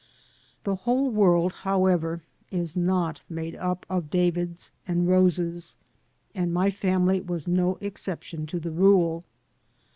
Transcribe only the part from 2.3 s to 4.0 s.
is not made up